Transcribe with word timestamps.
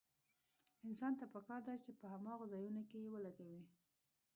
انسان 0.87 1.13
ته 1.19 1.25
پکار 1.33 1.61
ده 1.67 1.73
په 2.01 2.05
هماغو 2.13 2.49
ځايونو 2.53 2.81
کې 2.89 2.97
يې 3.03 3.09
ولګوي. 3.13 3.63